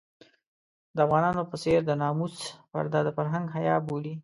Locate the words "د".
0.95-0.97, 1.85-1.91, 3.03-3.09